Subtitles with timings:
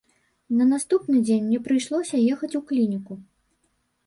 [0.61, 3.13] На наступны дзень мне прыйшлося ехаць у клініку.